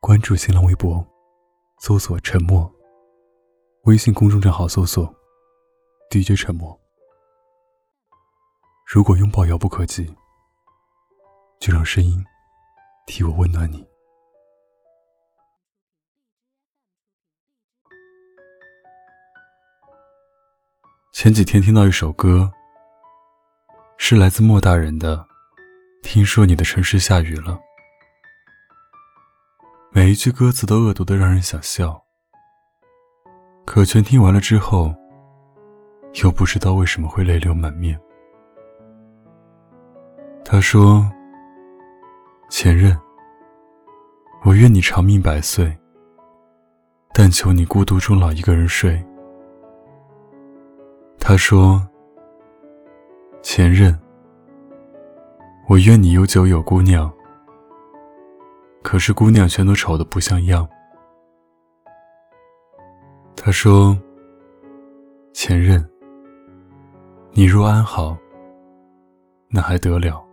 [0.00, 1.06] 关注新浪微博，
[1.78, 2.72] 搜索“沉默”。
[3.84, 5.14] 微信公众账号搜索
[6.10, 6.78] “DJ 沉默”。
[8.88, 10.16] 如果拥抱遥不可及，
[11.60, 12.24] 就让声音
[13.06, 13.86] 替我温暖你。
[21.12, 22.50] 前几天听到一首歌，
[23.98, 25.28] 是来自莫大人的。
[26.02, 27.60] 听说你的城市下雨了，
[29.92, 32.00] 每一句歌词都恶毒的让人想笑，
[33.64, 34.94] 可全听完了之后，
[36.22, 38.00] 又不知道为什么会泪流满面。
[40.44, 41.10] 他说
[42.48, 42.96] ：“前任，
[44.44, 45.76] 我愿你长命百岁，
[47.12, 49.04] 但求你孤独终老一个人睡。”
[51.18, 51.84] 他说
[53.42, 53.98] ：“前任。”
[55.68, 57.12] 我愿你有酒有姑娘，
[58.82, 60.68] 可是姑娘全都丑的不像样。
[63.36, 63.98] 他说
[65.32, 65.88] ：“前任，
[67.32, 68.16] 你若安好，
[69.48, 70.24] 那还得了。”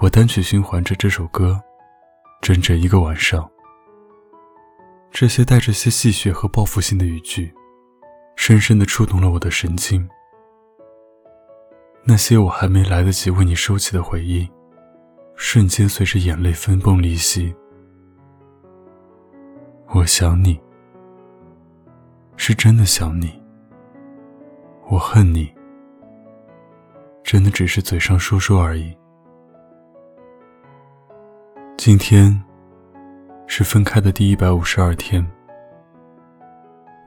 [0.00, 1.60] 我单曲循环着这首歌，
[2.40, 3.48] 整整一个晚上。
[5.10, 7.52] 这些带着些戏谑和报复性的语句，
[8.36, 10.08] 深深的触动了我的神经。
[12.04, 14.48] 那些我还没来得及为你收起的回忆，
[15.40, 17.54] 瞬间随着眼泪分崩离析。
[19.94, 20.60] 我想你，
[22.36, 23.28] 是真的想你；
[24.88, 25.48] 我恨你，
[27.22, 28.92] 真的只是嘴上说说而已。
[31.76, 32.36] 今天
[33.46, 35.24] 是分开的第一百五十二天，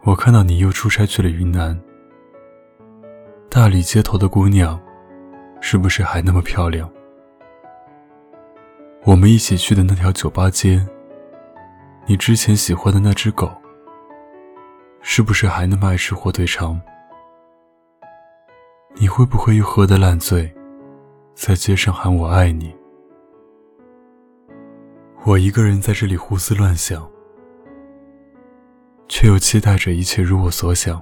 [0.04, 1.80] 我看到你又出差去了云南，
[3.50, 4.82] 大理街头的姑娘。
[5.64, 6.92] 是不是还那么漂亮？
[9.04, 10.86] 我们一起去的那条酒吧街，
[12.06, 13.52] 你之前喜欢的那只狗，
[15.02, 16.80] 是不是还那么爱吃火腿肠？
[18.94, 20.54] 你会不会又喝得烂醉，
[21.34, 22.76] 在街上喊我爱你？
[25.24, 27.10] 我一个人在这里胡思乱想，
[29.08, 31.02] 却又期待着一切如我所想。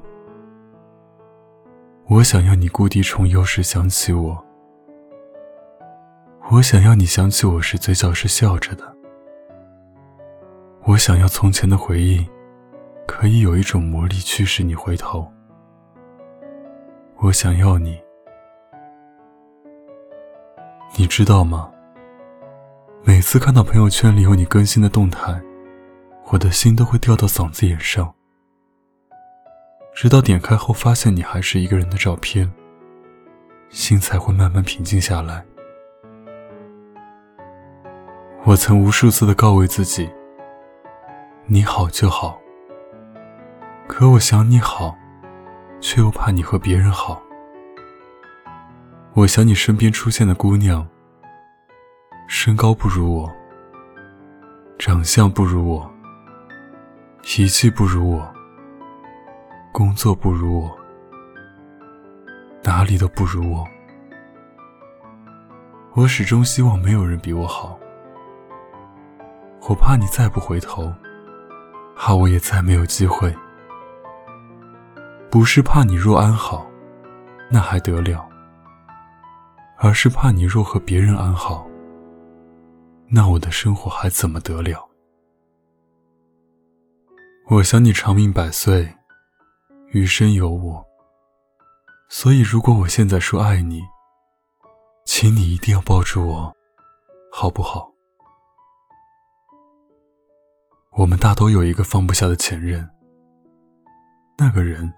[2.07, 4.45] 我想要你故地重游时想起我。
[6.51, 8.95] 我想要你想起我时嘴角是笑着的。
[10.85, 12.27] 我想要从前的回忆，
[13.07, 15.31] 可以有一种魔力驱使你回头。
[17.17, 18.01] 我想要你，
[20.97, 21.71] 你知道吗？
[23.03, 25.39] 每次看到朋友圈里有你更新的动态，
[26.29, 28.11] 我的心都会掉到嗓子眼上。
[29.93, 32.51] 直到点开后发现你还是一个人的照片，
[33.69, 35.45] 心才会慢慢平静下来。
[38.49, 40.09] 我曾无数次的告慰自己
[41.45, 42.41] ：“你好就好。”
[43.87, 44.97] 可我想你好，
[45.79, 47.21] 却又怕你和别人好。
[49.13, 50.83] 我想你身边出现的姑娘，
[52.27, 53.31] 身高不如我，
[54.79, 55.87] 长相不如我，
[57.21, 58.33] 脾气不如我，
[59.71, 60.75] 工作不如我，
[62.63, 63.63] 哪里都不如我。
[65.93, 67.79] 我始终希望没有人比我好。
[69.67, 70.91] 我怕你再不回头，
[71.95, 73.35] 怕我也再没有机会。
[75.29, 76.65] 不是怕你若安好，
[77.51, 78.27] 那还得了；
[79.77, 81.67] 而是怕你若和别人安好，
[83.07, 84.89] 那我的生活还怎么得了？
[87.47, 88.91] 我想你长命百岁，
[89.91, 90.85] 余生有我。
[92.07, 93.81] 所以，如果我现在说爱你，
[95.05, 96.55] 请你一定要抱住我，
[97.31, 97.88] 好不好？
[100.91, 102.89] 我们大都有一个放不下的前任，
[104.37, 104.91] 那个人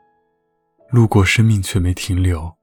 [0.90, 2.58] 路过生命却没停留，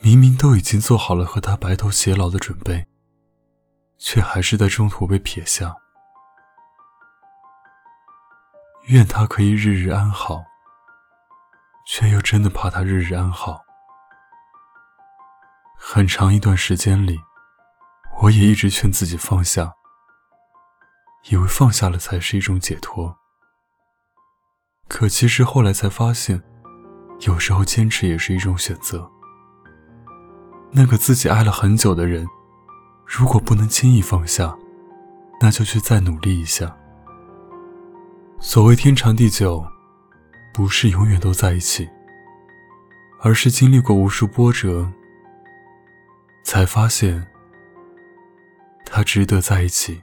[0.00, 2.86] 明明都已经做好了和他白头偕老的准备，
[3.98, 5.76] 却还是在中途被撇下。
[8.86, 10.42] 愿他可以日日安好，
[11.86, 13.60] 却又真的怕他日日安好。
[15.76, 17.20] 很长一段时间里，
[18.22, 19.74] 我也一直劝自己放下。
[21.26, 23.16] 以为放下了才是一种解脱，
[24.88, 26.42] 可其实后来才发现，
[27.20, 29.10] 有时候坚持也是一种选择。
[30.70, 32.26] 那个自己爱了很久的人，
[33.04, 34.56] 如果不能轻易放下，
[35.40, 36.74] 那就去再努力一下。
[38.40, 39.66] 所谓天长地久，
[40.54, 41.88] 不是永远都在一起，
[43.20, 44.90] 而是经历过无数波折，
[46.44, 47.26] 才发现
[48.86, 50.02] 他值得在一起。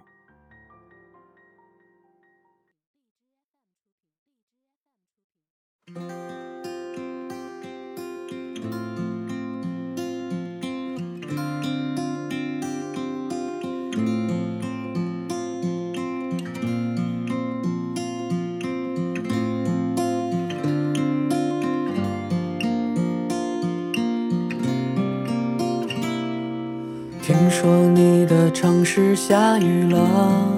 [27.57, 30.51] 说你的城市下雨了，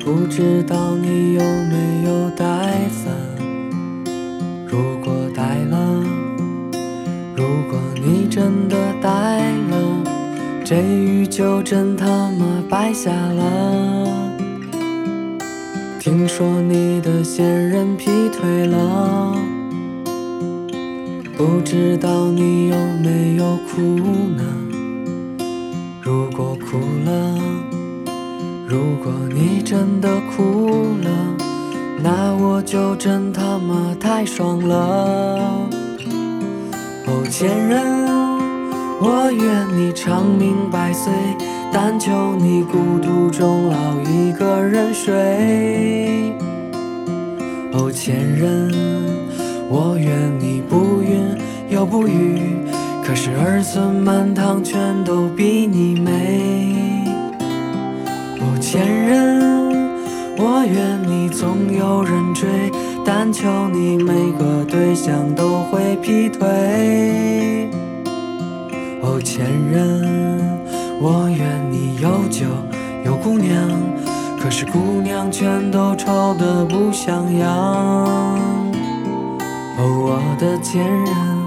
[0.00, 2.44] 不知道你有没有带
[2.90, 3.14] 伞？
[4.66, 6.02] 如果带了，
[7.36, 9.38] 如果你真的带
[9.70, 10.02] 了，
[10.64, 14.08] 这雨就真他妈白下了。
[16.00, 19.36] 听说你的现任劈腿了，
[21.36, 23.80] 不知道你有没有哭
[24.36, 24.42] 呢？
[26.08, 27.38] 如果哭了，
[28.66, 31.10] 如果你真的哭了，
[32.02, 35.68] 那我就真他妈太爽了。
[37.06, 38.08] 哦，前任，
[39.02, 41.12] 我愿你长命百岁，
[41.70, 46.32] 但求你孤独终老一个人睡。
[47.74, 48.72] 哦，前任，
[49.68, 51.36] 我愿你不孕
[51.68, 52.66] 又不育。
[53.08, 56.12] 可是儿孙满堂全都比你美。
[58.38, 59.40] 哦，前任，
[60.36, 62.70] 我愿你总有人追，
[63.06, 67.70] 但求你每个对象都会劈腿。
[69.00, 70.02] 哦，前任，
[71.00, 72.44] 我愿你有酒
[73.06, 73.56] 有姑娘，
[74.38, 77.48] 可是姑娘全都丑得不像样。
[79.78, 81.37] 哦，我的前任。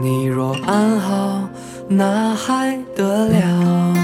[0.00, 1.46] 你若安好，
[1.86, 3.99] 那还得了？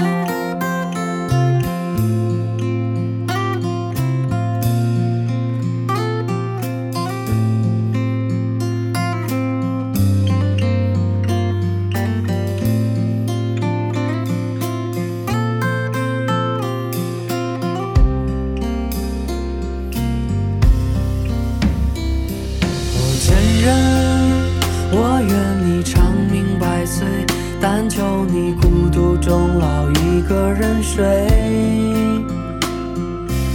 [30.37, 31.03] 个人睡。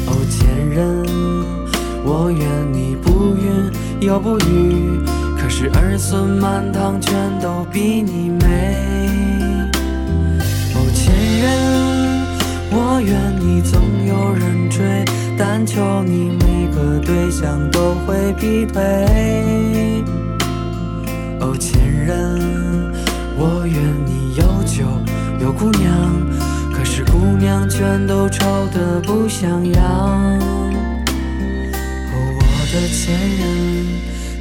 [0.09, 1.07] 哦，前任，
[2.05, 2.43] 我愿
[2.73, 3.71] 你不孕
[4.01, 5.01] 又不育，
[5.39, 8.41] 可是儿孙满堂全都比你美。
[10.75, 11.47] 哦，前任，
[12.73, 15.05] 我愿你总有人追，
[15.39, 18.83] 但求你每个对象都会劈腿。
[21.39, 22.93] 哦，前任，
[23.39, 24.85] 我愿你有酒
[25.41, 25.93] 有姑娘，
[26.83, 28.45] 可是姑娘全都丑
[28.75, 29.81] 得不像样。
[32.11, 32.43] 哦，我
[32.73, 33.87] 的前任，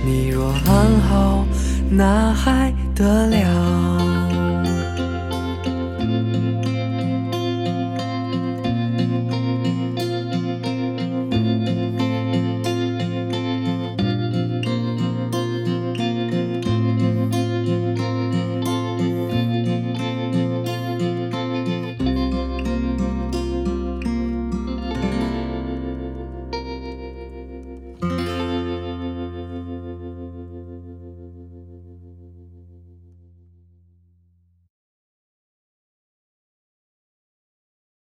[0.03, 1.45] 你若安好，
[1.87, 4.00] 那还得了？